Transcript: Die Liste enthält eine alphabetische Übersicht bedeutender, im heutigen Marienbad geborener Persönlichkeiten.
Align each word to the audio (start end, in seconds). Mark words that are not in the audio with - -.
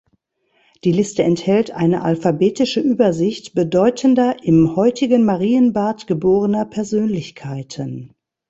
Die 0.83 0.91
Liste 0.93 1.21
enthält 1.21 1.69
eine 1.69 2.01
alphabetische 2.01 2.79
Übersicht 2.79 3.53
bedeutender, 3.53 4.35
im 4.43 4.75
heutigen 4.75 5.25
Marienbad 5.25 6.07
geborener 6.07 6.65
Persönlichkeiten. 6.65 8.15